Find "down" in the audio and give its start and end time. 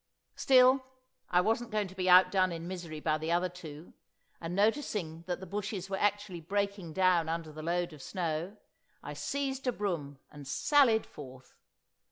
6.93-7.29